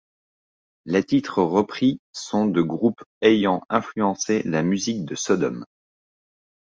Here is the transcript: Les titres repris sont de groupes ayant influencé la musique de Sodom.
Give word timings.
Les 0.85 1.03
titres 1.03 1.43
repris 1.43 2.01
sont 2.11 2.47
de 2.47 2.63
groupes 2.63 3.03
ayant 3.21 3.61
influencé 3.69 4.41
la 4.45 4.63
musique 4.63 5.05
de 5.05 5.13
Sodom. 5.13 5.63